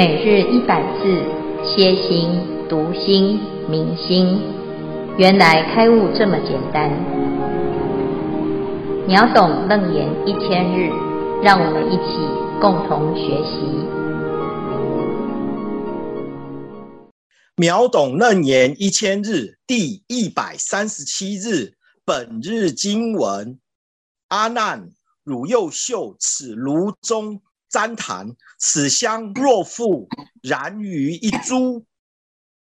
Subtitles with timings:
[0.00, 1.04] 每日一百字，
[1.62, 2.30] 歇心、
[2.70, 4.40] 读心、明心，
[5.18, 6.90] 原来开悟这么简单。
[9.06, 10.88] 秒懂楞严一千日，
[11.42, 12.16] 让我们一起
[12.62, 13.60] 共同学习。
[17.56, 21.74] 秒懂楞严一千日第一百三十七日，
[22.06, 23.58] 本日经文：
[24.28, 24.88] 阿难，
[25.24, 27.42] 汝又秀此炉中。
[27.70, 30.08] 旃檀，此香若复
[30.42, 31.86] 燃于一株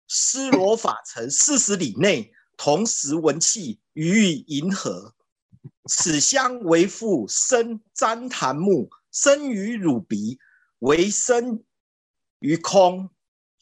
[0.09, 5.15] 尸罗法城四十里内，同时闻气，于以迎合。
[5.89, 10.39] 此香为复生旃檀木，生于汝鼻，
[10.79, 11.63] 为生
[12.39, 13.11] 于空。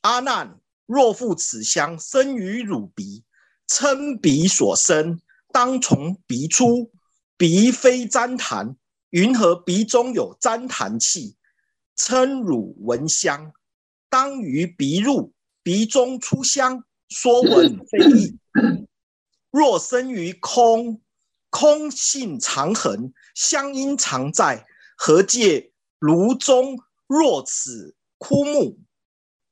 [0.03, 3.25] 阿难，若复此香生于汝鼻，
[3.67, 6.93] 称鼻所生，当从鼻出，
[7.37, 8.77] 鼻非旃檀。
[9.15, 11.37] 云何鼻中有粘痰气？
[11.95, 13.53] 称汝闻香，
[14.09, 18.37] 当于鼻入，鼻中出香，说闻非义。
[19.53, 21.01] 若生于空，
[21.49, 24.67] 空性常恒，香应常在。
[24.97, 25.71] 何介
[26.01, 28.81] 炉中若此枯木？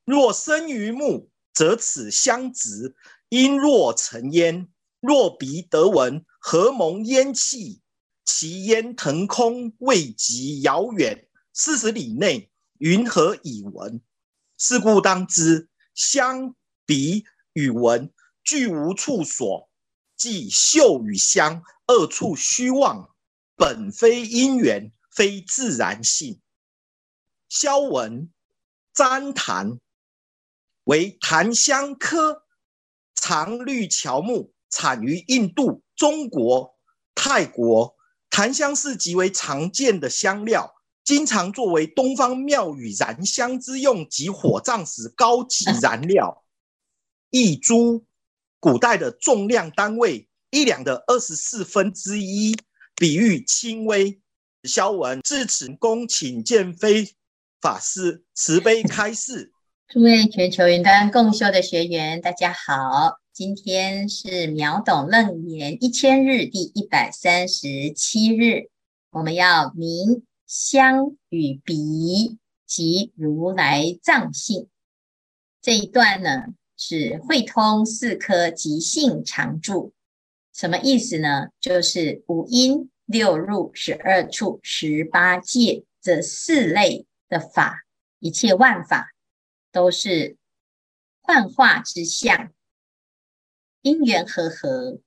[0.05, 2.97] 若生于木，则此香直，
[3.29, 4.69] 应若成烟。
[4.99, 7.81] 若鼻得闻，何蒙烟气？
[8.25, 14.01] 其烟腾空，未及遥远，四十里内，云何以闻？
[14.57, 16.55] 是故当知，香、
[16.87, 18.13] 鼻与闻
[18.45, 19.69] 俱无处所，
[20.17, 23.11] 即嗅与香二处虚妄，
[23.57, 26.41] 本非因缘，非自然性。
[27.49, 28.33] 消文，
[28.95, 29.81] 旃檀
[30.85, 32.45] 为檀香科
[33.17, 36.79] 常绿乔木，产于印度、中国、
[37.17, 37.97] 泰国。
[38.33, 46.43] 檀香是极为常见的香料，经常作为东方庙宇燃香之用及火葬时高级燃料。
[47.29, 48.07] 一株，
[48.59, 52.57] 古代的重量单位，一两的二十四分之一，
[52.97, 54.19] 比喻轻微。
[54.65, 57.15] 消文至此，恭请见辉
[57.61, 59.53] 法师慈悲开示。
[59.89, 63.22] 诸位全球云端共修的学员，大家好。
[63.33, 68.69] 今天是秒懂楞严一千日第一百三十七日，
[69.11, 74.69] 我们要明香与鼻及如来藏性。
[75.63, 79.93] 这一段呢，是会通四科即性常住，
[80.53, 81.49] 什么意思呢？
[81.59, 87.85] 就是五音六入十二处十八界这四类的法，
[88.19, 89.15] 一切万法
[89.73, 90.37] 都是
[91.23, 92.53] 幻化之相。
[93.83, 95.01] 因缘和合，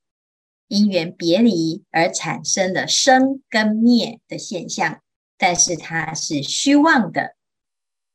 [0.68, 5.02] 因缘别离而产生的生跟灭的现象，
[5.38, 7.36] 但是它是虚妄的，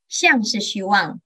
[0.07, 1.21] 相是虚妄，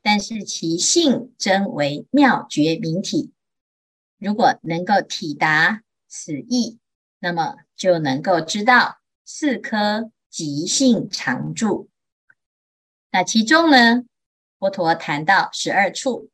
[0.00, 3.32] 但是其性真为妙觉明体。
[4.18, 6.78] 如果能够体达此意，
[7.18, 11.90] 那么就能够知道四科即性常住。
[13.10, 14.04] 那其中呢，
[14.58, 16.30] 佛陀谈到十二处。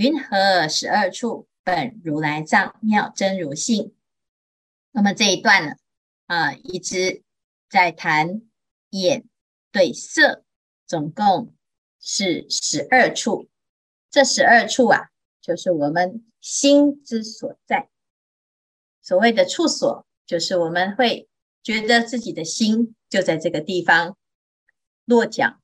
[0.00, 3.94] 云何十二处本如来藏妙真如性？
[4.92, 5.74] 那么这一段呢，
[6.24, 7.22] 啊，一直
[7.68, 8.40] 在谈
[8.88, 9.28] 眼
[9.70, 10.42] 对色，
[10.86, 11.52] 总共
[12.00, 13.50] 是十二处。
[14.10, 15.10] 这十二处啊，
[15.42, 17.90] 就是我们心之所在。
[19.02, 21.28] 所谓的处所，就是我们会
[21.62, 24.16] 觉得自己的心就在这个地方
[25.04, 25.60] 落脚。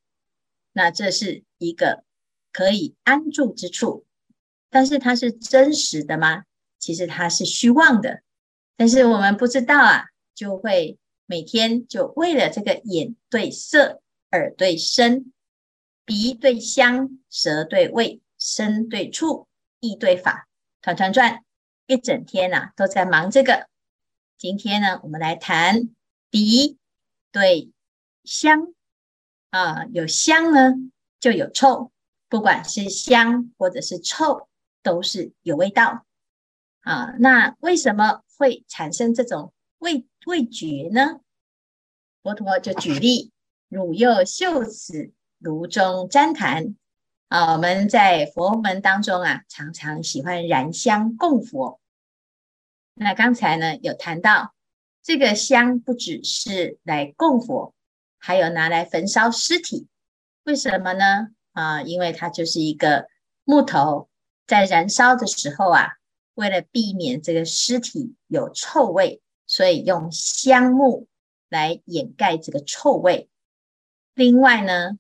[0.73, 2.05] 那这是一个
[2.53, 4.06] 可以安住之处。
[4.71, 6.45] 但是它是真实的吗？
[6.79, 8.23] 其实它是虚妄的。
[8.77, 10.05] 但是我们不知道啊，
[10.35, 15.33] 就会每天就为了这个眼对色，耳对声，
[16.05, 19.49] 鼻对香，舌对味，身对触，
[19.81, 20.47] 意对法，
[20.83, 21.43] 团团转，
[21.87, 23.67] 一整天、啊、都在忙这个。
[24.37, 25.89] 今天呢，我们来谈
[26.29, 26.77] 鼻
[27.33, 27.73] 对
[28.25, 28.75] 香
[29.51, 30.75] 啊，有香呢
[31.19, 31.91] 就有臭，
[32.29, 34.49] 不管是香或者是臭。
[34.87, 36.07] 都是有味道
[36.83, 41.19] 啊，那为什么会产生这种味味觉呢？
[42.23, 43.33] 佛陀就举例：
[43.69, 46.77] 汝又嗅此炉中旃檀
[47.27, 51.81] 啊，我们在佛门当中啊，常常喜欢燃香供佛。
[52.95, 54.55] 那刚才呢，有谈到
[55.03, 57.75] 这个香不只是来供佛，
[58.19, 59.89] 还有拿来焚烧尸体。
[60.45, 61.31] 为什么呢？
[61.51, 63.09] 啊，因为它就是一个
[63.43, 64.09] 木头。
[64.47, 65.95] 在燃烧的时候啊，
[66.35, 71.09] 为了避免这个尸体有臭味，所以用香木
[71.49, 73.29] 来掩盖这个臭味。
[74.15, 74.99] 另外呢，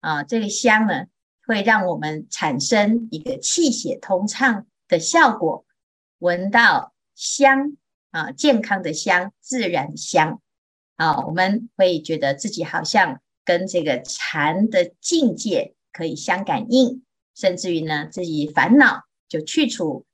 [0.00, 1.06] 啊，这个香呢，
[1.46, 5.64] 会让我们产生一个气血通畅的效果，
[6.18, 7.76] 闻到香
[8.10, 10.40] 啊，健康的香，自然香
[10.96, 17.04] 啊，我们会觉得自己好像跟这个禅的境界可以相感应，
[17.36, 20.04] 甚至于呢，自己烦恼就去除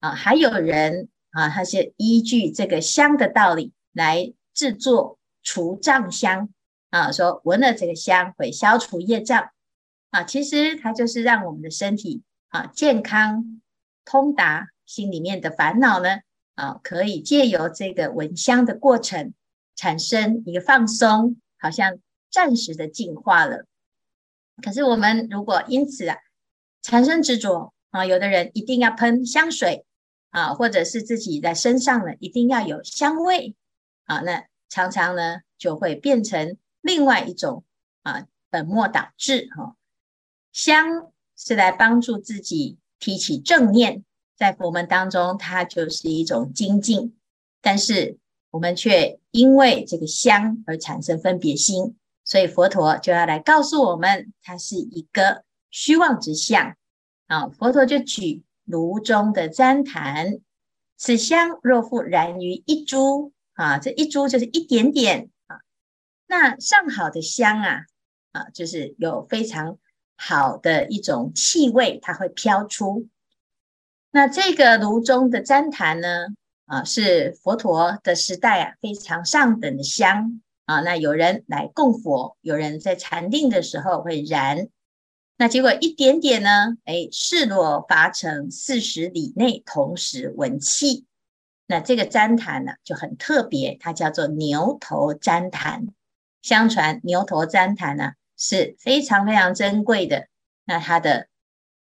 [0.00, 0.10] 啊。
[0.14, 6.50] 还有人啊，他是依据这个香的道理来制作除障香
[6.90, 9.50] 啊，说闻了这个香会消除业障。
[10.10, 13.62] 啊，其实它就是让我们的身体啊健康
[14.04, 16.18] 通达，心里面的烦恼呢
[16.54, 19.32] 啊，可以借由这个闻香的过程
[19.74, 21.98] 产生一个放松，好像
[22.30, 23.64] 暂时的净化了。
[24.62, 26.18] 可是我们如果因此啊
[26.82, 29.84] 产生执着啊，有的人一定要喷香水
[30.30, 33.54] 啊，或者是自己在身上呢一定要有香味
[34.04, 37.64] 啊，那常常呢就会变成另外一种
[38.02, 39.76] 啊本末倒置哈。
[40.52, 44.04] 香是来帮助自己提起正念，
[44.36, 47.16] 在佛门当中，它就是一种精进。
[47.60, 48.18] 但是
[48.50, 56.76] 我们却因为这个香而产生分别心，所以佛陀就要来告诉我们，它是一个虚妄之相。
[57.26, 60.38] 啊，佛陀就举炉中的旃檀，
[60.96, 65.58] 此香若复燃于一株，啊，这一株就是一点点啊。
[66.28, 67.86] 那上好的香啊，
[68.30, 69.78] 啊，就是有非常。
[70.14, 73.08] 好的一种气味，它会飘出。
[74.12, 76.26] 那这个炉中的旃檀呢，
[76.66, 80.80] 啊，是佛陀的时代啊，非常上等的香啊。
[80.82, 84.68] 那有人来供佛，有人在禅定的时候会燃。
[85.36, 91.06] 那结果一点点呢，哎，势若伐城四十里内同时闻气。
[91.66, 95.88] 那这个旃檀呢，就很特别，它叫做牛头旃檀。
[96.42, 98.12] 相传牛头旃檀呢。
[98.38, 100.26] 是非常非常珍贵的，
[100.64, 101.28] 那它的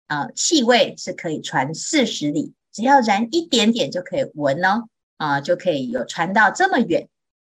[0.07, 4.89] 啊气味是可以传四十里，只要燃一点点就可以闻哦，
[5.19, 7.09] 啊就可以有传到这么远，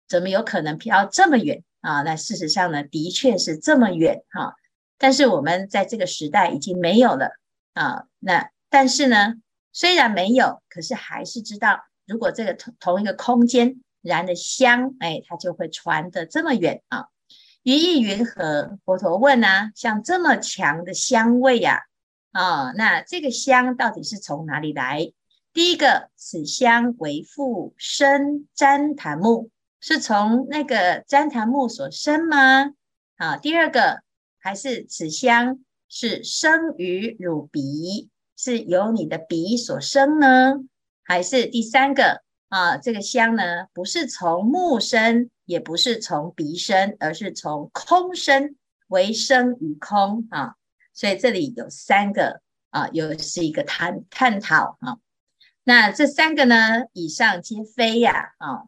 [0.08, 2.02] 怎么有可能飘这么远啊？
[2.02, 4.56] 那事实上呢，的确是这么远哈、
[4.98, 7.32] 但是我们在这个时代已经没有了
[7.74, 8.06] 啊。
[8.20, 9.36] 那但是呢，
[9.72, 17.08] 虽然没有，可是还是知道，如果这个同同一个空间燃的香，哎，它就会传得这么远啊。
[17.64, 18.80] 于意云何？
[18.86, 21.82] 佛陀问啊，像这么强的香味呀，
[22.32, 25.12] 啊，那这个香到底是从哪里来？
[25.52, 29.50] 第一个，此香为复生旃檀木，
[29.82, 32.74] 是从那个旃檀木所生吗？
[33.18, 34.02] 啊，第二个，
[34.48, 35.60] 还是此香
[35.90, 40.54] 是生于汝鼻，是由你的鼻所生呢？
[41.04, 42.22] 还是第三个？
[42.48, 48.56] 啊，这个香呢，不是从木生，也不是从鼻生，而是从空生，
[48.88, 50.56] 为生于空啊。
[50.94, 52.40] 所以这里有三个
[52.70, 55.00] 啊，又是一个探探讨啊。
[55.66, 58.64] 那这三个呢，以上皆非呀啊。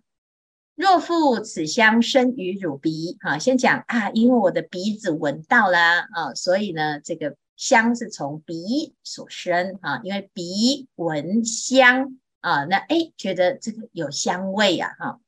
[0.80, 12.18] 若复此香生于汝鼻啊，先讲啊，因为我的鼻子闻到啦啊，所以呢，这个香是从鼻所生啊，因为鼻闻香。
[12.40, 15.20] 啊，那哎，觉得这个有香味呀，哈。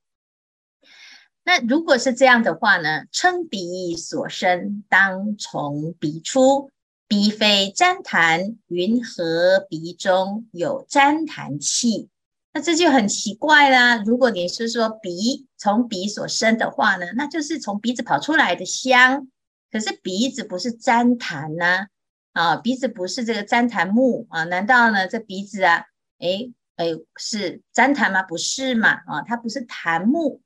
[1.44, 6.72] 那如果是这样的话呢，称鼻所生，当从鼻出。
[7.10, 12.08] 鼻非粘痰，云何鼻中有粘痰气？
[12.54, 14.04] 那这就很奇怪啦。
[14.06, 19.28] 如果你是说鼻从鼻所生的话呢，那就是从鼻子跑出来的香。
[19.72, 21.88] 可是鼻子不是旃檀呐，
[22.34, 24.44] 啊，鼻子不是这个旃檀木啊？
[24.44, 25.86] 难道呢这鼻子啊，
[26.20, 26.52] 哎？
[26.76, 28.24] 哎，是旃檀吗？
[28.24, 28.90] 不是嘛？
[29.06, 30.42] 啊，它不是檀木。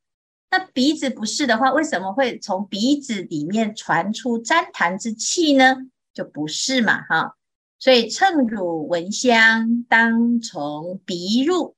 [0.51, 5.75] 那鼻子不是的话，为什么会从鼻子里面传出旃檀之气呢？
[6.13, 7.01] 就不是嘛？
[7.03, 7.35] 哈，
[7.79, 11.75] 所以乘汝闻香，当从鼻入。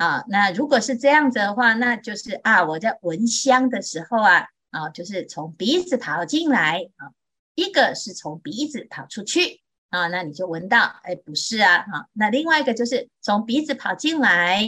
[0.00, 7.12] 啊，那如果是这样子的话，那就是啊，我在闻香的时候啊，啊，就是从鼻子跑进来啊，
[7.54, 9.60] 一个是从鼻子跑出去。
[9.90, 14.62] 啊，那你就闻到，哎，不是啊，哈，那另外一个就是从鼻子跑进来，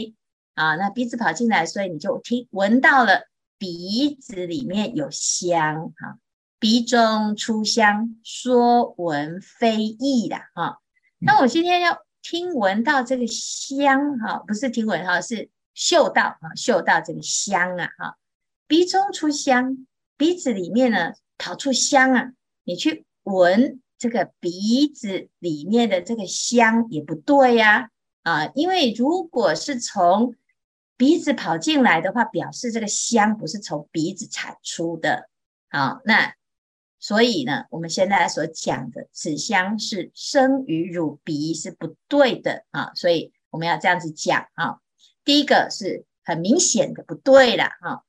[0.53, 3.21] 啊，那鼻子跑进来，所以你就听闻到了
[3.57, 6.19] 鼻子里面有香，哈，
[6.59, 10.79] 鼻中出香，说闻非义的，哈，
[11.19, 18.17] 那我今天要听闻到这个香，哈，不是听闻哈，是嗅到，啊，嗅到这个香啊，哈，
[18.65, 19.85] 鼻中出香，
[20.17, 22.31] 鼻子里面呢跑出香啊，
[22.63, 23.79] 你去闻。
[23.99, 27.89] 这个鼻子里面的这个香也不对呀，
[28.23, 30.35] 啊，因为如果是从
[30.97, 35.29] 鼻子跑进来的话，表示这个香不是从鼻子产出的，
[35.69, 36.33] 啊，那
[37.03, 44.79] 所以呢，我们现在所讲的此香是生于乳鼻是不对的啊，所以我们要这样子讲啊。
[45.25, 48.03] 第一个是很明显的不对了啊，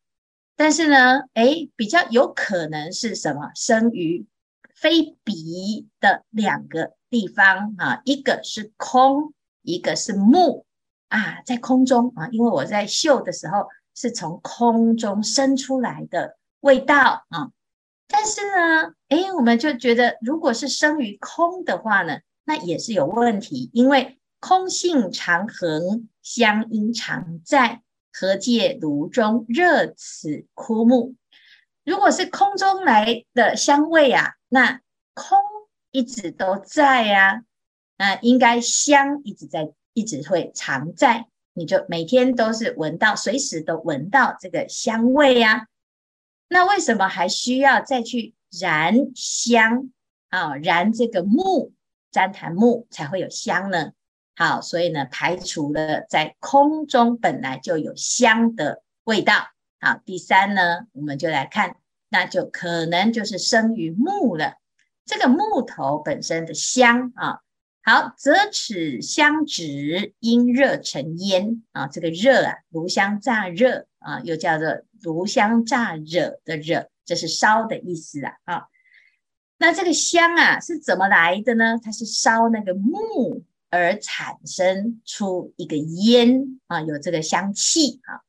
[0.54, 3.50] 但是呢，诶，比较有可能是什么？
[3.56, 4.28] 生于
[4.76, 10.66] 非鼻的两个地方啊，一个是空，一个是木
[11.08, 17.50] 啊，在空中啊，因为我在嗅的时候是从空中生出来的味道啊。
[18.08, 27.82] 但是呢，诶，我们就觉得，如果是生于空的话呢，那也是有问题，因为空性常恒，香因常在，
[28.12, 31.14] 何借炉中热此枯木？
[31.84, 34.80] 如果是空中来的香味啊，那
[35.14, 35.38] 空
[35.90, 37.42] 一直都在呀，
[37.96, 45.68] 那应该香一直在，一直会常在，你就每天都是闻到，随时都闻到这个香味呀。
[46.54, 49.90] 那为什么还需要再去燃香
[50.28, 50.54] 啊？
[50.54, 51.72] 燃这个木，
[52.12, 53.90] 旃檀木才会有香呢？
[54.36, 59.48] 好，所以呢，排除了在空中本来就有香的味道。
[59.80, 61.74] 好，第三呢，我们就来看，
[62.08, 64.54] 那就可能就是生于木了。
[65.04, 67.40] 这个木头本身的香啊，
[67.82, 74.68] 好，则此香脂因热成烟啊，这个热啊，炉香乍热啊，又叫做。
[75.04, 78.32] 炉香乍惹的惹，这是烧的意思啊！
[78.44, 78.64] 啊，
[79.58, 81.78] 那这个香啊是怎么来的呢？
[81.80, 88.24] 它是烧那个木而产生出一个烟啊，有这个香气啊。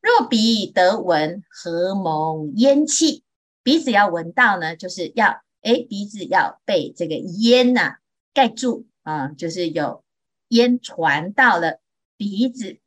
[0.00, 3.24] 若鼻得闻，何蒙烟气？
[3.64, 7.96] 鼻子要闻到呢，就是要诶，鼻子要被这个烟呐、
[8.32, 10.04] 盖住啊，就是有
[10.48, 11.80] 烟传到了
[12.16, 12.78] 鼻子。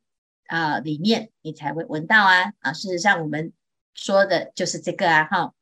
[0.46, 2.72] 啊，里面你才会闻到啊啊！
[2.72, 3.52] 事实上，我们
[3.94, 5.52] 说的就是这个啊哈。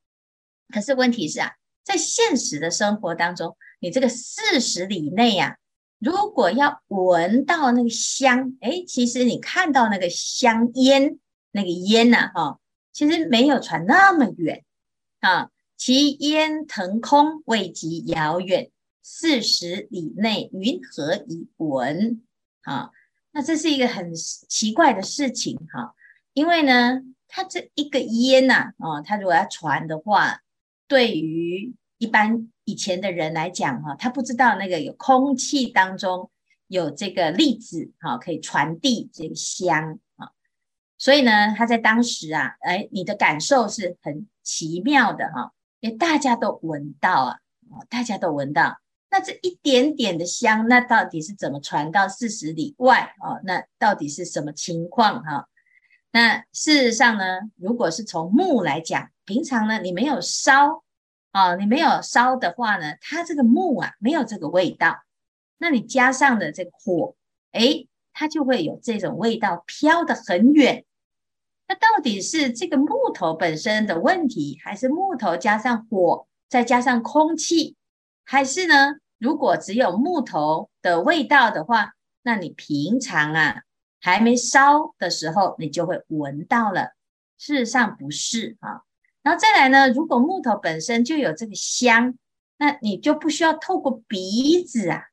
[0.72, 1.52] 可是问题是啊，
[1.84, 5.56] 在现实的生活当中，你这个四十里内、啊，
[5.98, 11.18] 如果要闻到那个香，哎，其实你看到那个香烟，
[11.50, 12.60] 那个烟呐、啊、哈，
[12.92, 14.64] 其实没有传那么远
[15.20, 15.50] 啊。
[15.76, 18.70] 其烟腾空，未及遥远，
[19.02, 22.22] 四十里内，云何以闻
[22.62, 22.90] 啊？
[23.36, 25.92] 那这是一个很奇怪的事情哈，
[26.34, 30.40] 因为呢，它这一个烟呐，哦，它如果要传的话，
[30.86, 36.30] 对于一般以前的人来讲哈，他不知道那个有空气当中
[36.68, 40.30] 有这个粒子哈，可以传递这个香啊，
[40.96, 47.38] 所以呢，他在当时啊，哎，你的感受是很奇妙的哈，因为大家都闻到啊，
[47.88, 48.78] 大家都闻到。
[49.14, 53.38] 那这一点点的香，那到底是怎么传到四十里外哦？
[53.44, 55.48] 那到底是什么情况哈？
[56.10, 60.82] 那事实上呢，如果是从木来讲，平常呢你没有烧
[61.30, 64.96] 啊，你没有烧的话呢，它这个木啊没有这个味道。
[65.58, 67.14] 那你加上的这个火，
[67.52, 70.84] 诶，它就会有这种味道飘得很远。
[71.68, 77.76] 那到底是这个木头本身的问题，还是木头加上火，再加上空气，
[78.24, 78.96] 还是呢？
[79.24, 83.62] 如果只有木头的味道的话，那你平常啊
[83.98, 86.90] 还没烧的时候，你就会闻到了。
[87.38, 88.82] 事实上不是啊。
[89.22, 92.18] 然后再来呢，如果木头本身就有这个香，
[92.58, 95.04] 那你就不需要透过鼻子啊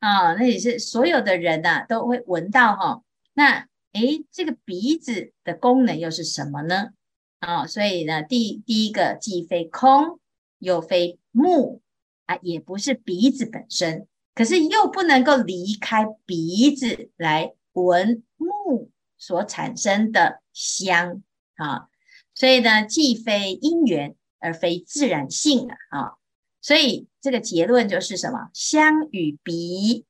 [0.00, 3.02] 啊，那也是所有的人呐、啊、都会闻到哈、哦。
[3.32, 6.90] 那诶，这个鼻子的功能又是什么呢？
[7.38, 10.20] 啊，所以呢，第第一个既非空，
[10.58, 11.80] 又非木。
[12.26, 21.22] 啊，也不是鼻子本身，可是又不能够离开鼻子来闻木所产生的香
[21.56, 21.88] 啊，
[22.34, 26.14] 所以呢，既非因缘而非自然性啊，
[26.60, 28.48] 所以这个结论就是什么？
[28.52, 30.04] 香与鼻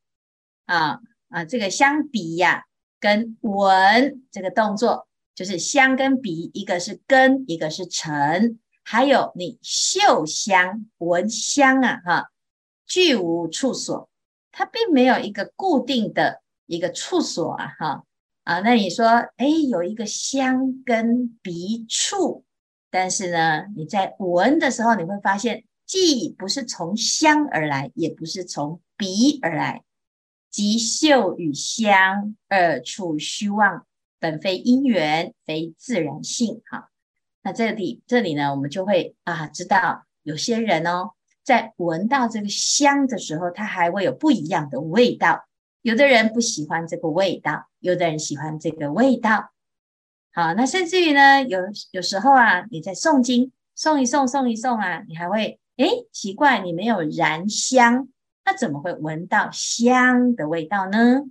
[0.66, 2.64] 啊啊，这个香鼻呀、
[3.00, 8.59] 跟闻这个动作，就是香跟鼻，一个是根，一个是尘。
[8.85, 12.31] 还有你嗅香、闻香啊，哈，
[12.87, 14.09] 俱无处所，
[14.53, 18.05] 它并没有一个固定的一个处所啊，哈
[18.45, 22.45] 啊，那你说，哎，有一个香跟鼻触，
[22.91, 29.83] 但是呢，你在闻的时候，你会发现，既不是从香而来，也不是从鼻而来，
[30.50, 33.87] 即嗅与香二处虚妄，
[34.21, 36.91] 本非因缘，非自然性，哈。
[37.44, 41.10] 那这里这里呢，我们就会啊知道有些人哦，
[41.44, 45.46] 在闻到这个香的时候，他还会有不一样的味道。
[45.82, 49.52] 有的人不喜欢这个味道，有的人喜欢这个味道。
[50.32, 51.60] 好，那甚至于呢，有
[51.90, 58.08] 有时候啊，你在诵经诵一诵诵一诵啊，你还会哎，奇怪，你没有燃香，
[58.46, 61.24] 那怎么会闻到香的味道呢？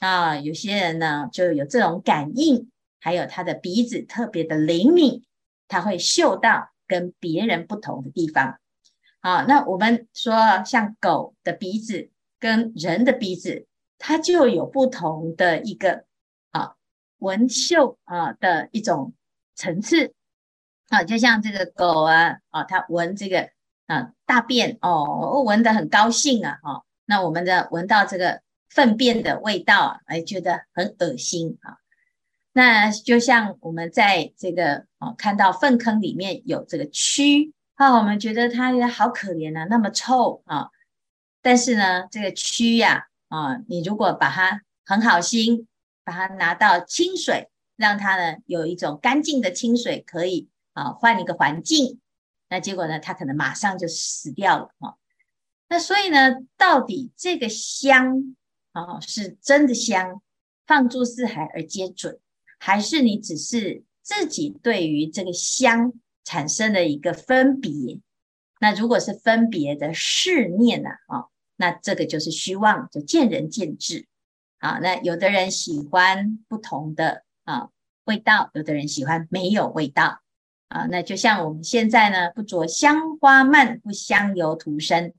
[0.00, 2.70] 啊，有些人呢就有这种感应，
[3.00, 5.24] 还有他的鼻子特别的灵敏，
[5.70, 8.58] 他会嗅到跟别人不同的地方。
[9.22, 12.10] 好，那我们说像狗的鼻子
[12.40, 13.66] 跟人的鼻子，
[13.98, 16.04] 它就有不同的一个
[16.50, 16.74] 啊
[17.18, 19.14] 闻嗅啊的一种
[19.54, 20.12] 层次。
[20.88, 23.48] 啊，就像这个狗啊，啊，它闻这个
[23.86, 26.82] 啊大便哦，闻得很高兴啊，哈。
[27.04, 31.76] 那我们的闻到这个粪便的味道啊，哎，觉得很恶心啊。
[32.52, 40.68] 那就像我们在这个啊看到粪坑里面有这个蛆啊，我们觉得它也好可怜啊，那么臭啊。
[41.42, 45.66] 但是呢，这个蛆呀啊，你如果把它很好心，
[46.04, 50.48] 把它拿到清水，让它呢有一种干净的清水可以。
[50.72, 52.00] 啊，换一个环境，
[52.48, 53.00] 那结果呢？
[53.00, 54.94] 它可能马上就死掉了啊。
[55.68, 58.36] 那所以呢，到底这个香
[58.70, 60.22] 啊是真的香，
[60.68, 62.20] 放诸四海而皆准，
[62.60, 67.98] 还是你只是自己对于这个香产生了一个分别？
[68.60, 70.90] 那如果是分别的视念呢？
[71.06, 71.24] 啊，
[71.56, 74.06] 那这个就是虚妄，就见仁见智。
[74.58, 77.70] 啊，那有的人喜欢不同的啊
[78.04, 80.20] 味道，有的人喜欢没有味道。
[80.68, 85.14] 啊，那就像我们现在呢，不着香花蔓，不香油涂身。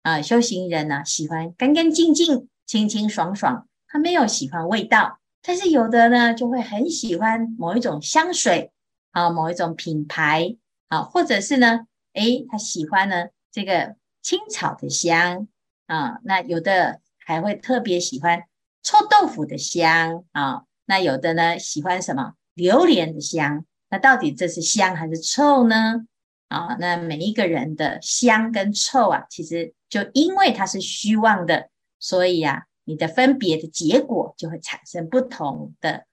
[0.00, 5.20] 啊，修行人呢，喜欢干干净净、清清爽爽，他没有喜欢味道。
[5.46, 8.72] 但是有的呢，就会很喜欢某一种香水，
[9.12, 10.56] 啊，某一种品牌，
[10.88, 15.46] 啊，或者是呢，诶，他喜欢呢这个青草的香，
[15.86, 18.42] 啊，那有的还会特别喜欢
[18.82, 23.64] 臭豆腐的香，啊，那有的呢喜欢什么榴莲的香。
[23.88, 26.06] 那到底这是香还是臭呢？
[26.48, 31.68] 啊，那每一个人的香跟臭啊，其实就因为它是虚妄的，
[32.00, 36.06] 所以啊，你的分别的结果就会产生不同的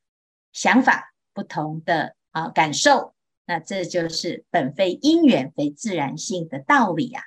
[0.52, 3.14] 想法、不同的啊感受。
[3.46, 7.22] 那这就是本非因缘、非自然性的道理呀。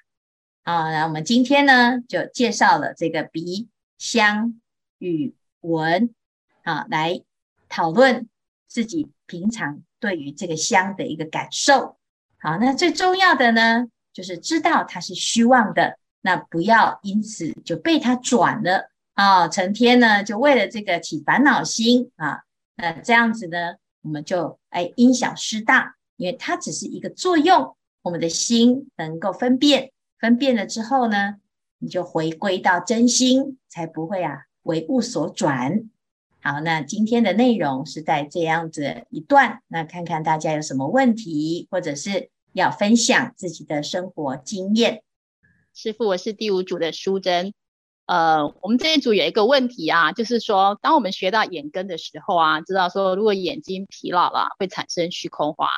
[0.64, 4.60] 啊，那我们今天呢，就介绍了这个鼻、香
[4.98, 6.14] 与闻，
[6.62, 7.22] 啊，来
[7.70, 8.28] 讨论
[8.68, 9.82] 自己平常。
[9.98, 11.96] 对于这个香的一个感受，
[12.38, 22.42] 好，那最重要的呢，就是知道它是虚妄的，那不要因此就被它转了啊，成天呢就为了这个起烦恼心啊，
[22.76, 31.36] 那这样子呢，我们就哎因小失大，因为它只是一个作用，我们的心能够分辨，分辨了之后呢，
[31.78, 35.88] 你就回归到真心，才不会啊为物所转。
[36.42, 45.02] 好，那今天的内容是在这样子一段，那看看大家有什么问题，或者是要分享自己的生活经验。
[45.72, 47.54] 师傅，我是第五组的淑贞。
[48.06, 55.68] 呃，我们这一组有一个问题啊，就是说，当我们学到眼根的时候啊，知道说如果眼睛疲劳了，会产生虚空花。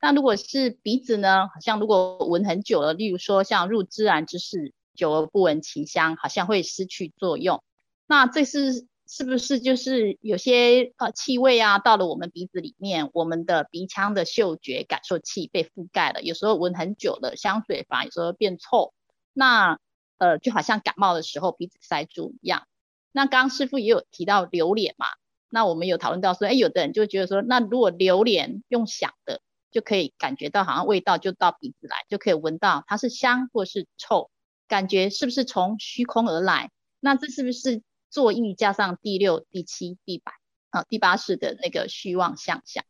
[0.00, 7.62] 那如果是鼻子呢，好像如果闻很久了，例如说像入自然之室，久而不闻其香，好像会失去作用。
[8.06, 8.86] 那这是。
[9.06, 16.22] 是不是就是有些呃气味啊，到了我们鼻子里面，我们的鼻腔的嗅觉感受器被覆盖了。
[16.22, 18.94] 有时候闻很久的香水反而有时候变臭，
[19.34, 19.78] 那
[20.18, 22.66] 呃就好像感冒的时候鼻子塞住一样。
[23.12, 25.06] 那刚刚师傅也有提到榴莲嘛，
[25.48, 34.30] 那我们有讨论到说，哎，有的人就觉得说，那如果榴莲用想的就可以感觉到好像味道就到鼻子来，就可以闻到它是香或是臭，
[34.68, 36.70] 感觉是不是从虚空而来？
[37.00, 37.82] 那这是不是？
[38.10, 40.30] 作意加上第六、第七、第八
[40.70, 42.84] 啊，第八式的那个虚妄相象。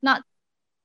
[0.00, 0.24] 那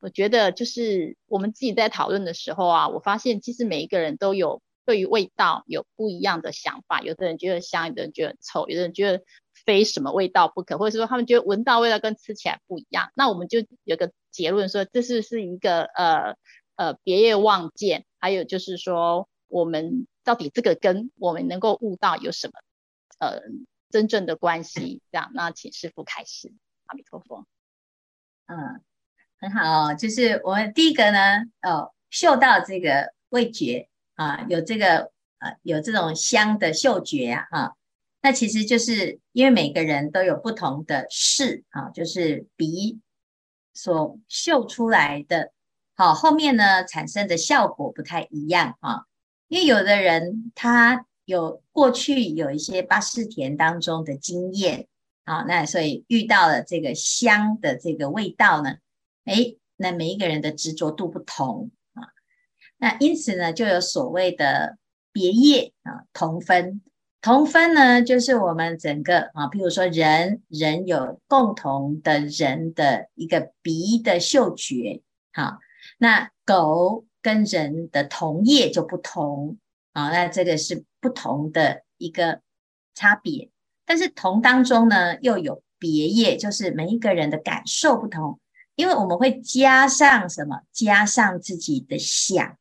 [0.01, 7.01] 我觉得就是我们自己在讨论的时候啊，我发现其实每一个人都有对于味道有不一样的想法。
[7.01, 9.23] 有的人觉得香，有的人觉得臭，有的人觉得
[9.53, 13.11] 非什么味道不可，或者是说他们觉得闻到味道跟吃起来不一样。
[13.13, 16.35] 那我们就有个结论说，这是是一个呃
[16.75, 22.53] 呃别业妄见，还有就是说我们到底这个跟我们能够悟到有什么
[23.19, 23.41] 呃。
[23.89, 26.51] 真正的关系，这样，那请师傅开始。
[26.87, 27.47] 阿弥陀佛。
[28.47, 28.83] 嗯，
[29.39, 37.71] 很好哦，就是我们第一个呢，哦，嗅到这个味觉啊，有这个呃，有这种香的嗅觉啊，啊，
[38.21, 42.99] 那其实就是因为每个人都有不同的识啊，就是鼻
[43.73, 45.53] 所嗅出来的，
[45.95, 49.05] 好，后面呢产生的效果不太一样啊，
[49.47, 51.05] 因为有的人他。
[51.27, 54.87] 有过去有一些八识田当中的经验，
[55.25, 58.77] 啊，那所以遇到了这个香的这个味道呢，
[59.25, 61.69] 诶，那每一个人的执着度不同。
[62.77, 64.77] 那因此呢，就有所谓的
[65.11, 66.81] 别业啊，同分。
[67.19, 75.01] 同分呢，就是我们整个啊，譬如说人人有共同的人的一个鼻的嗅觉，
[75.33, 75.57] 好，
[75.97, 79.57] 那狗跟人的同业就不同
[79.93, 82.41] 啊，那这个是不同的一个
[82.93, 83.49] 差别。
[83.85, 88.39] 但是同当中呢，又有别业，就是每一个人的感受不同，
[88.75, 90.61] 因为我们会加上什么？
[90.71, 92.57] 加上自己的想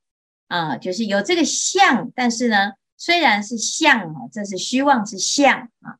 [0.48, 2.72] 啊，就是有这个相，但是呢。
[2.98, 5.98] 虽然是相啊，这是虚妄之相啊，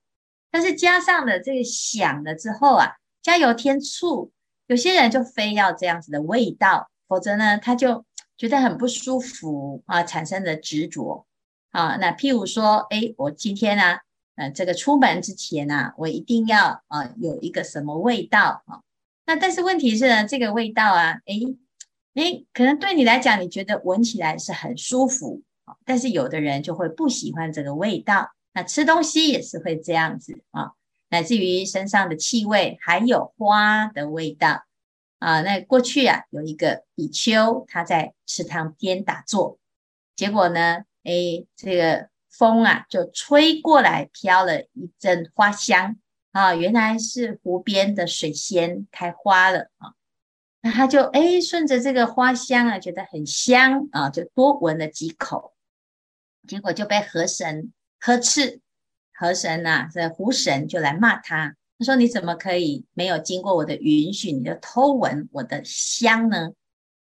[0.51, 4.33] 但是加上了这个想了之后啊，加油添醋，
[4.67, 8.07] 有些人就非要这样子的味道，否则呢，他就
[8.39, 11.27] 觉得很不舒服啊，产生的执着
[11.71, 11.97] 啊。
[11.97, 13.99] 那譬如说，哎，我今天呢，
[14.37, 18.81] 呃，这个出门之前啊，我一定要啊有一个什么味道啊。
[19.27, 21.35] 那但是问题是呢，这个味道啊，哎，
[22.17, 25.43] 哎，可能对你来讲，你觉得闻起来是很舒服。
[25.85, 30.71] 但是有的人就会不喜欢这个味道，那吃东西也是会这样子啊，
[31.11, 34.65] 乃至于身上的气味，还有花的味道
[35.19, 35.43] 啊。
[35.43, 39.59] 那过去啊，有一个比丘，他在池塘边打坐，
[40.15, 45.97] 结果呢，哎，这个风啊就吹过来，飘了一阵花香
[46.31, 49.96] 啊，原来是湖边的水仙开花了啊。
[50.71, 55.55] 他就哎顺着这个花香啊，觉得很香啊，就多闻了几口。
[56.47, 58.61] 结果就被河神呵斥，
[59.13, 61.57] 河神呐、这湖神就来骂他。
[61.79, 66.53] 他说：“你怎么可以没有经过我的允许，你就偷闻我的香呢？”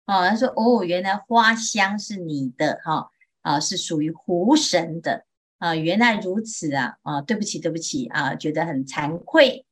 [0.07, 3.07] 哦，他说：“哦，原来花香是你的哈、哦，
[3.41, 5.25] 啊，是属于湖神的
[5.57, 9.65] 啊，原来如此啊，啊，对不起，对不起啊，觉得很惭愧。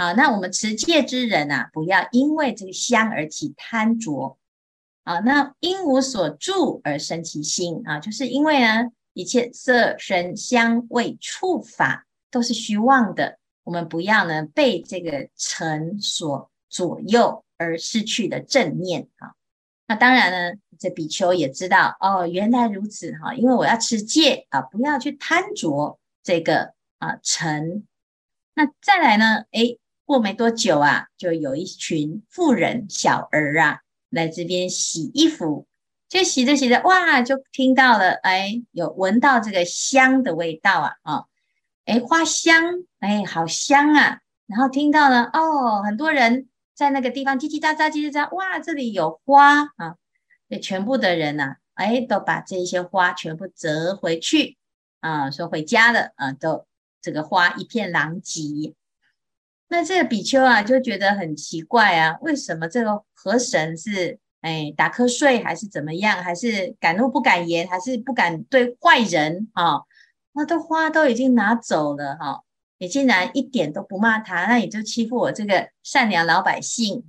[0.00, 4.38] 啊，那我们持戒之人啊，不要因为这个香而起贪着
[5.04, 19.34] 啊，那因无所住而生其心啊，就是因为呢。”一切色声香味触法都是虚妄的，我们不要呢被这个尘所左右而失去的正念啊。
[19.88, 27.84] 那当然呢，这比丘也知道哦，原来如此哈，因为我要持戒啊，不要去贪着这个啊尘。
[28.54, 29.80] 那再来呢，诶，
[30.10, 35.68] 过没多久啊，就有一群妇人小儿啊来这边洗衣服。
[36.08, 41.26] 就洗着洗着，哇，就听到了，哎，有闻到这个香的味道啊，啊、哦，
[41.84, 42.60] 哎，花香，
[42.98, 44.18] 哎，好香啊。
[44.48, 49.94] 然后听到了，哦，很多人在那个地方叽叽喳喳，叽叽喳，哇，这里有花啊。
[50.48, 54.56] 那全部的人呢、啊，哎，都把这些花全部折回去
[54.98, 56.66] 啊，说回家了啊，都
[57.00, 58.74] 这个花一片狼藉。
[59.70, 64.18] 那这个比丘啊，就觉得很奇怪啊，为什么这个河神是？
[64.42, 66.24] 哎，打瞌睡还是怎么样？
[66.24, 67.68] 还是敢怒不敢言？
[67.68, 69.48] 还是不敢对坏人？
[69.52, 69.82] 啊、
[70.32, 72.42] 那都花都已经拿走了哈、
[72.78, 77.04] 你竟然一点都不骂他，那你就欺负我这个善良老百姓。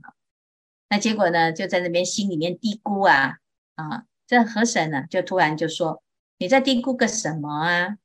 [0.90, 3.38] 那结果呢，就在那边心里面嘀咕啊
[3.76, 4.04] 啊！
[4.28, 6.04] 这河神呢，就突然就说
[6.38, 7.98] ：“你在嘀咕个什么啊？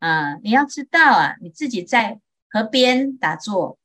[0.00, 2.20] 啊，你要知道啊，你自己在
[2.50, 3.78] 河边打坐。”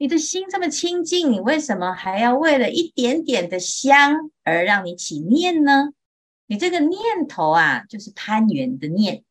[0.00, 5.88] 你的心这么清净，你为什么还要为了一点点的香而让你起念呢？
[6.46, 9.24] 你这个念头啊，就是攀缘的念，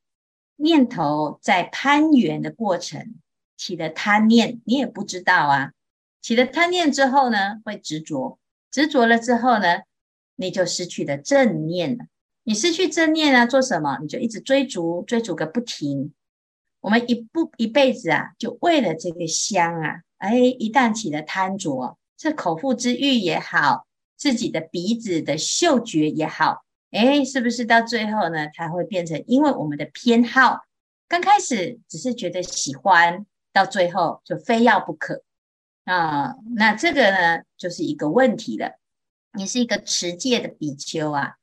[0.58, 3.16] 念头在攀缘的过程
[3.56, 5.72] 起的贪念，你也不知道啊。
[6.22, 8.38] 起了贪念之后呢，会执着，
[8.70, 9.84] 执着了之后呢，
[10.36, 12.08] 你就失去了正念了。
[12.44, 14.00] 你失去正念啊，做什么？
[14.02, 16.14] 你就一直追逐，追逐个不停。
[16.82, 20.02] 我们一不一辈子啊，就为了这个香啊。
[20.18, 30.62] 哎，一旦起了贪着，这口腹之欲也好，自己的鼻子的嗅觉也好，哎，是不是到最后呢，它会变成因为我们的偏好，
[31.08, 35.24] 刚开始只是觉得喜欢，到最后就非要不可
[35.86, 36.36] 啊？
[36.56, 38.80] 那这个呢，就是一个问题了。
[39.34, 41.36] 你是一个持戒的比丘啊，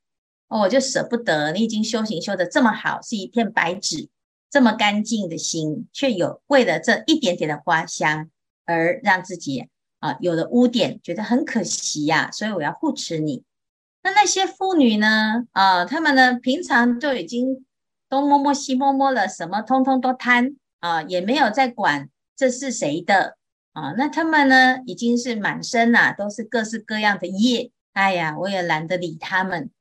[0.49, 4.09] 哦，我就舍不得，你已经修行修得这么好，是一片白纸，
[4.49, 8.29] 这么干净的心，却有为了这一点点的花香。
[8.65, 9.67] 而让自己
[9.99, 13.43] 啊有了污点，觉得很可惜呀、所以我要护持你。
[14.03, 15.47] 那那些妇女呢？
[15.51, 17.65] 啊，她们呢平常都已经
[18.09, 23.37] 东摸摸西摸摸了，什么通通都贪啊，也没有在管这是谁的
[23.73, 23.93] 啊。
[23.97, 27.71] 那她们呢已经是满身呐、啊，都是各式各样的业。
[27.93, 29.71] 哎呀，我也懒得理他们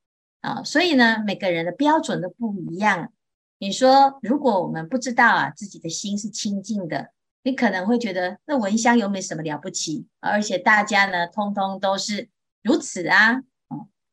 [0.41, 0.63] 啊。
[0.63, 3.13] 所以呢，每个人的标准都不一样。
[3.59, 7.11] 你说，如果我们不知道啊，自己的心是清净的。
[7.45, 12.31] 你可能会觉得那闻香又没什么了不起，而且大家呢，通通都是
[12.63, 13.43] 如此啊。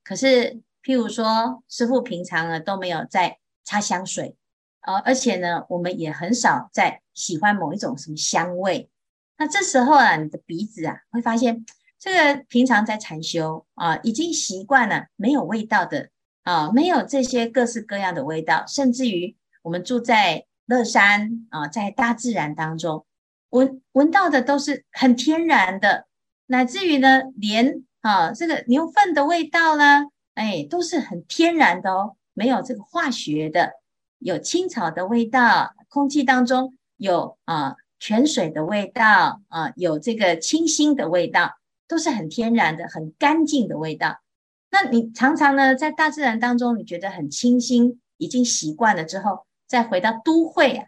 [0.03, 4.35] 可是譬如说，师傅平常呢都没有在擦香水，
[4.81, 8.89] 呃，而且呢，我们也很少在喜欢某一种什么香味。
[9.37, 11.65] 那这时候啊，你的鼻子啊，会发现
[11.97, 16.09] 这个平常在禅修啊，已经习惯了没有味道的
[16.43, 23.05] 啊，没有这些各式各样的味道，甚至于我们住在乐山啊，在大自然当中，
[23.51, 26.07] 闻闻到的都是很天然的，
[26.47, 30.07] 乃至于呢，连啊这个牛粪的味道呢。
[30.33, 33.73] 哎，都是很天然的哦，没有这个化学的，
[34.17, 44.21] 有青草的味道，空气当中有啊泉水的味道啊，有这个清新的味道，都是很天然的、很干净的味道。
[44.71, 50.87] 那你常常呢，在大自然当中，你觉得很清新，已经习惯了之后，再回到都会啊，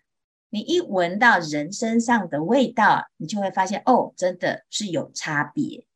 [0.53, 5.87] 你一闻到人身上的味道，你就会发现哦，真的是有差别，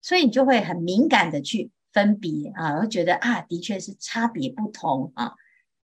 [0.00, 1.70] 所以你就会很敏感的去。
[1.90, 5.32] 分别啊，会觉得啊，的确是差别不同啊。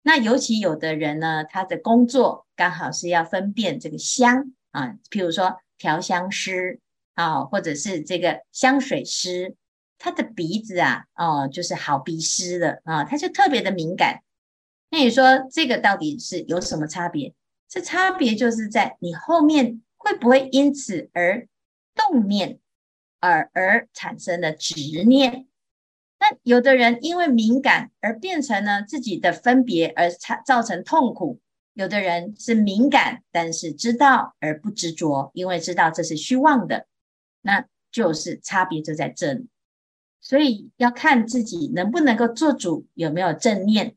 [0.01, 6.79] 那尤其有的人呢，他的工作刚好是要分辨这个香啊，譬如说调香师
[7.15, 9.55] 啊，或者是这个香水师，
[9.99, 14.23] 他的鼻子啊，哦，就是好鼻师的啊，他就特别的敏感。
[14.89, 17.33] 那你说这个到底是有什么差别？
[17.69, 21.47] 这差别就是在你后面会不会因此而
[21.93, 22.59] 动念，
[23.19, 25.45] 而而产生了执念。
[26.19, 31.39] 那有的人因为敏感而变成了自己的分别而产造成痛苦，
[31.73, 36.87] 有的人是敏感但是知道而不执着，因为知道这是虚妄的，
[37.41, 39.47] 那就是差别就在这里。
[40.19, 43.95] 所以要看自己能不能够做主，有没有正念，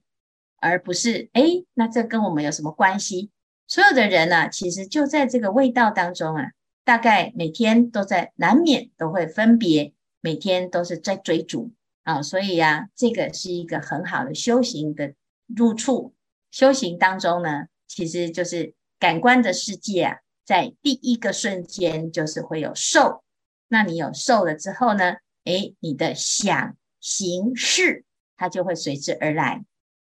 [0.58, 3.31] 而不是诶，那这跟我们有什么关系？
[3.72, 6.50] 所有的人呢、啊，其实就在这个味道当中啊，
[6.84, 11.72] 大概每天都在难免都会分别，每天都是在追逐。
[12.02, 15.14] 啊，所以呀、啊，这个是一个很好的修行的
[15.46, 16.12] 入处。
[16.50, 23.24] 修行当中呢，其实就是感官的世界啊，在第一个瞬间就是会有受。
[23.68, 28.04] 那你有受了之后呢，诶，你的想行识
[28.36, 29.64] 它就会随之而来。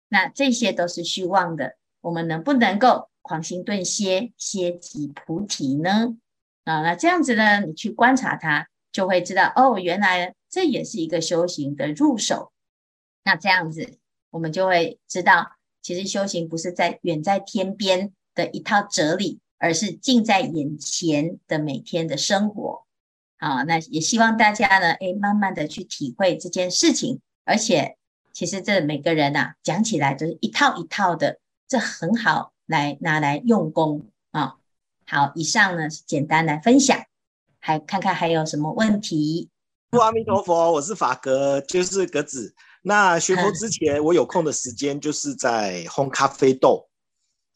[0.09, 1.77] 那这些都是虚妄的。
[2.01, 6.17] 我们能不能够狂心顿歇，歇即菩提呢？
[6.65, 10.35] 啊，那这样子呢，你去观察它，就会知道哦，原来。
[10.53, 12.51] 这也是一个修行的入手，
[13.23, 13.99] 那这样子
[14.31, 22.85] 我们就会知道，其实修行不是在远在天边的一套哲理，而是近在眼前的每天的生活。
[23.39, 27.21] 好，那也希望大家呢，哎，慢慢的去体会这件事情。
[27.45, 27.97] 而且，
[28.33, 34.57] 其实这每个人呐，讲起来都是一套一套的，这很好来拿来用功啊。
[35.07, 36.97] 好，以上呢是简单来分享，
[37.59, 39.51] 还看看还有什么问题。
[39.91, 42.55] 阿弥陀佛，我是法格，就是格子。
[42.83, 46.89] 那学佛之前，我有空的时间就是在烘咖啡豆。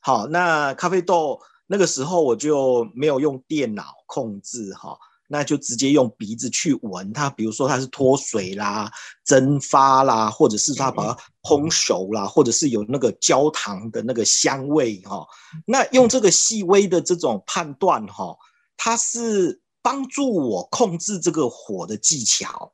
[0.00, 7.28] 好，那咖啡豆那个时候我就没有用电脑控制哈，那就直接用鼻子去闻它。
[7.30, 8.90] 比如说它是脱水啦、
[9.24, 15.26] 蒸发啦，或者是它把它烘熟啦，或者是有那个焦糖的那个香味哈。
[15.66, 18.36] 那用这个细微的这种判断哈，
[18.76, 19.60] 它是。
[19.86, 22.72] 帮助我控制这个火的技巧。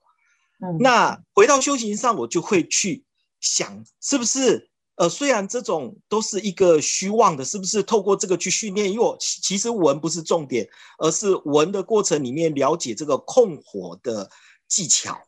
[0.64, 3.04] 嗯，那回到修行上，我就会去
[3.40, 4.69] 想，是不是
[5.00, 8.92] 呃，虽然这种都是一个虚妄的，是不是透过这个去训练？
[8.92, 14.28] 因为我其实闻不是重点，而是闻的过程里面了解这个控火的
[14.68, 15.18] 技巧。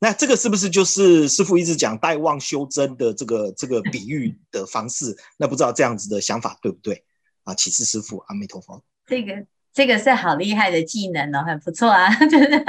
[0.00, 5.16] 那这个是不是就是师父一直讲带望修真的这个这个比喻的方式？
[5.36, 7.04] 那不知道这样子的想法对不对？
[7.44, 8.82] 啊，启示师父，阿弥陀佛。
[9.06, 9.46] 这个。
[9.72, 12.62] 这个是好厉害的技能哦，很不错啊，对不对？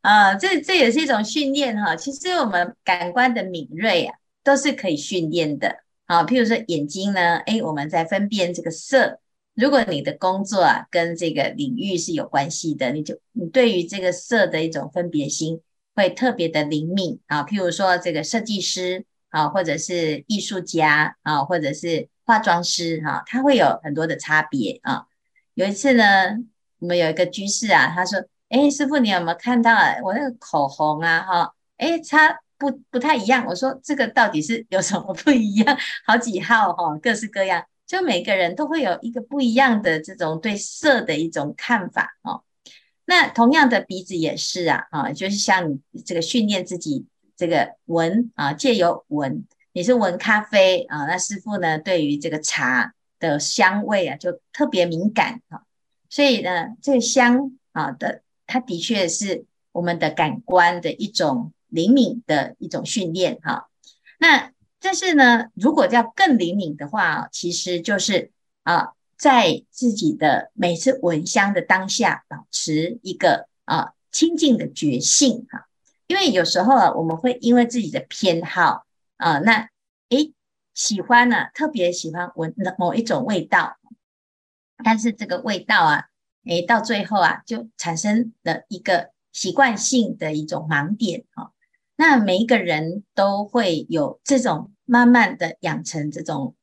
[0.00, 1.94] 啊，这这也是一种训练哈。
[1.94, 4.14] 其实我们感官的敏锐啊，
[4.48, 5.80] 都是可以训练的。
[6.06, 9.20] 啊，譬如说眼睛呢，哎，我们在分辨这个色。
[9.52, 15.60] 如果你的工作啊跟这个领域是有关系的，你就你对于这个色的一种分别心
[15.94, 17.42] 会特别的灵敏啊。
[17.44, 25.04] 譬如说这个设计师啊，或者是艺术家啊，或者是化妆师哈，他会有很多的差别啊。
[25.52, 26.04] 有一次呢，
[26.78, 31.20] 我们有一个居士啊，他说：“哎，师傅，你有没有看到我那个口红啊？
[31.20, 35.78] 哈，哎，它不不太一样。”我说：“这个到底是有什么不一样？
[36.06, 42.42] 好几号哈，各式各样，就每个人都会有一个不一样的这种对色的一种看法哦。
[43.06, 55.64] 那同样的鼻子也是啊，啊，就是像你这个训练自己这个闻啊，借由闻，你是闻咖啡啊，那师傅呢，对于这个茶。”的香味啊，就特别敏感哈，
[56.08, 63.68] 所以呢，这个香啊的，它的确是我们的感官的一种灵敏的一种训练哈。
[64.18, 68.30] 那但是呢，如果要更灵敏的话，其实就是
[68.62, 75.66] 啊，在自己的每次闻香的当下，保持一个啊清净的觉性哈。
[76.06, 79.68] 因为有时候啊，我们会因为自己的偏好啊，那
[80.10, 80.32] 诶
[80.74, 83.76] 喜欢呢、啊，特别喜欢闻某一种味道，
[84.84, 86.04] 但是这个味道啊，
[86.44, 91.52] 诶到最后啊，就产生了一个习惯性的一种盲点哈。
[92.00, 96.54] 那每一个人都会有这种慢慢的养成这种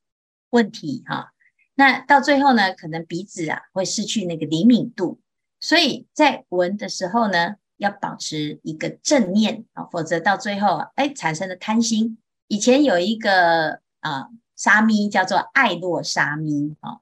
[0.48, 1.34] 问题哈，
[1.74, 5.20] 那到最后呢，可能鼻子啊会失去那个灵敏度，
[5.60, 12.16] 所以在闻的时候呢，要保持一个正念啊，否则到最后哎产生了贪心。
[12.48, 17.00] 以前有一个啊沙弥叫做爱洛沙弥啊，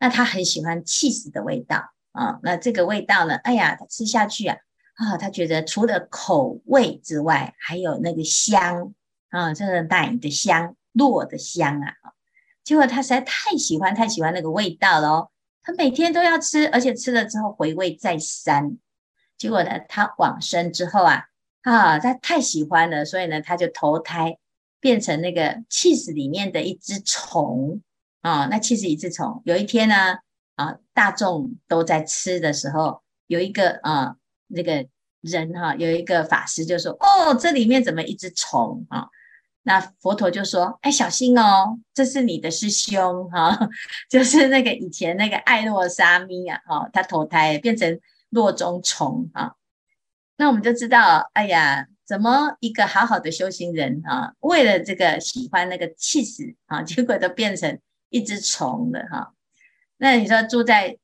[0.00, 4.56] 那他很喜欢起司的味道啊，那这个味道呢，哎呀，吃下去啊。
[4.96, 8.94] 啊，他觉得除了口味之外，还有那个香
[9.28, 11.92] 啊，这个奶的香、糯的香啊。
[12.64, 15.30] 结果他实在太喜欢、太喜欢那个味道了哦，
[15.62, 18.78] 他每天都要吃，而且吃了之后回味再三。
[19.36, 21.24] 结果呢，他往生之后啊，
[21.60, 24.38] 啊，他太喜欢了，所以呢，他就投胎
[24.80, 27.82] 变成那个起司里面的一只虫
[28.22, 28.46] 啊。
[28.46, 29.94] 那起司一只虫，有一天呢，
[30.54, 34.16] 啊，大众都在吃的时候，有一个啊。
[34.48, 34.86] 那个
[35.20, 39.08] 人哈，有一个法师就说：“哦，这里面怎么一只虫啊？”
[39.62, 43.58] 那佛陀就说：“哎，小心哦，这是你的师兄哈，
[44.08, 47.98] 就是那个以前那个爱洛沙弥啊，哈，他投胎变成
[48.30, 49.54] 洛中虫啊。
[50.36, 57.80] 那我们就知道，哎呀，怎么一个好好的修行人啊，为了这个喜欢那个起司啊，结果都变成
[58.10, 59.32] 一只虫了哈。
[59.96, 60.96] 那你说住在？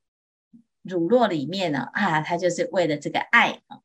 [0.83, 3.81] 乳酪里面呢，啊，它就是为了这个爱啊，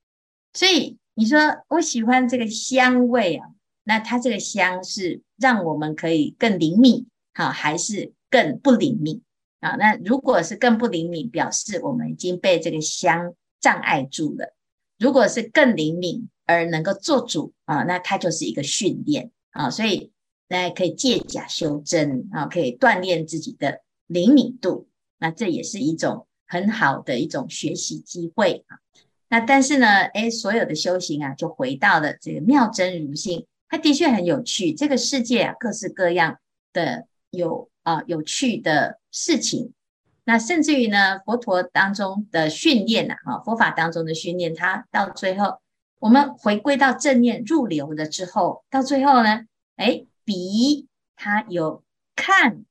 [0.53, 1.37] 所以你说
[1.69, 3.49] 我喜欢这个香味啊，
[3.83, 9.21] 那它这个香是让我们可以更灵敏，好，还是更不灵敏
[9.59, 9.75] 啊？
[9.75, 14.53] 那如果是更不灵敏，表示我们已经被这个香障碍住了；
[14.97, 20.11] 如果是更灵敏而能够做主啊，那它就是一个训练啊，所以
[20.47, 24.87] 大家可以借假修真啊，可以锻炼自己的灵敏度，
[25.19, 26.25] 那这也是一种。
[26.47, 28.79] 很好的一种学习机会啊，
[29.29, 34.73] 那但是呢，诶，所有的修行啊，就回到了这个妙真如性，它的确很有趣。
[34.73, 36.39] 这个世界啊，各式各样
[36.71, 39.73] 的有啊有趣的事情，
[40.23, 45.59] 那甚至于呢，佛陀当中的训练啊，哈，佛法当中的训练，它到最后，
[45.99, 51.83] 我们回归到正念入流了之后，到最后呢，诶，鼻它有
[52.15, 52.63] 看、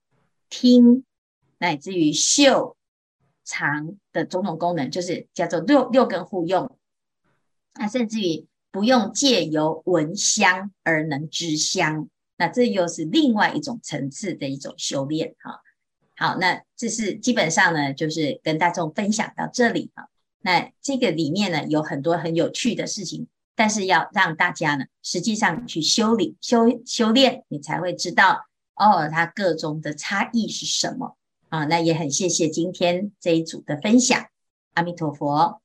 [0.48, 1.04] 听，
[1.58, 2.75] 乃至于嗅。
[3.46, 6.76] 尝的种种功能，就是叫做六六根互用，
[7.76, 15.62] 那甚至于不用借由闻香而能知香，那这又是另外一种层次的一种修炼哈。
[16.16, 20.08] 好，那这是基本上呢，就是跟大众分享到这里哈。
[20.40, 31.15] 那这个里面呢，有很多很有趣的事情，但是要让大家呢，实际上去修理修修炼，你才会知道哦，它各中的差异是什么。
[31.48, 34.26] 啊，那也很谢谢今天这一组的分享，
[34.74, 35.60] 阿弥陀佛。